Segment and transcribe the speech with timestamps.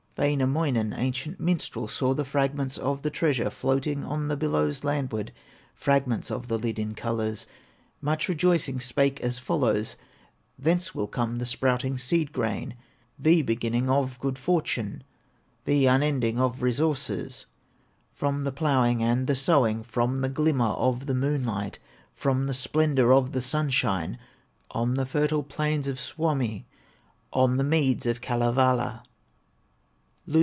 [0.17, 5.31] Wainamoinen, ancient minstrel, Saw the fragments of the treasure Floating on the billows landward,
[5.73, 7.47] Fragments of the lid in colors,
[8.01, 9.95] Much rejoicing, spake as follows:
[10.59, 12.75] "Thence will come the sprouting seed grain,
[13.17, 15.03] The beginning of good fortune,
[15.65, 17.47] The unending of resources,
[18.13, 21.79] From the plowing and the sowing, From the glimmer of the moonlight,
[22.13, 24.19] From the splendor of the sunshine,
[24.69, 26.67] On the fertile plains of Suomi,
[27.33, 29.03] On the meads of Kalevala."